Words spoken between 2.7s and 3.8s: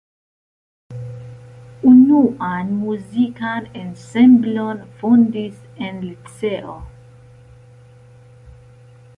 muzikan